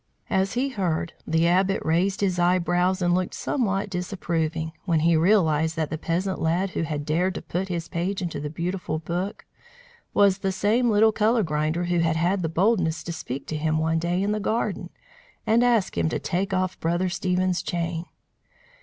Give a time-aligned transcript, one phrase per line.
[0.31, 5.75] As he heard, the Abbot raised his eyebrows and looked somewhat disapproving, when he realized
[5.75, 9.45] that the peasant lad who had dared to put his page into the beautiful book
[10.11, 13.77] was the same little colour grinder who had had the boldness to speak to him,
[13.77, 14.89] one day in the garden,
[15.45, 18.07] and ask him to take off Brother Stephen's chain.